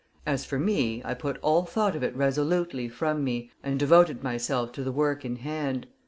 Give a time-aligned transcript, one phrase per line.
[0.25, 4.71] As for me, I put all thought of it resolutely from me, and devoted myself
[4.71, 5.85] to the work in hand.